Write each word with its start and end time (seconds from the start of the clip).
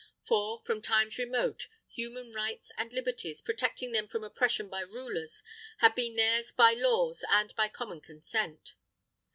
For, 0.23 0.59
from 0.63 0.81
times 0.81 1.19
remote, 1.19 1.67
human 1.87 2.31
rights 2.31 2.71
and 2.75 2.91
liberties, 2.91 3.39
protecting 3.39 3.91
them 3.91 4.07
from 4.07 4.23
oppression 4.23 4.67
by 4.67 4.79
rulers, 4.79 5.43
had 5.77 5.93
been 5.93 6.15
theirs 6.15 6.51
by 6.51 6.73
laws 6.73 7.23
and 7.29 7.55
by 7.55 7.67
common 7.69 8.01
consent. 8.01 8.73